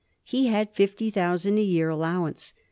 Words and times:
He 0.23 0.47
had 0.47 0.73
fifty 0.73 1.11
thousand 1.11 1.59
a 1.59 1.61
year 1.61 1.91
al 1.91 1.99
lowance. 1.99 2.53